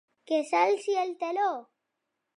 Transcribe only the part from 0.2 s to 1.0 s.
Que s’alci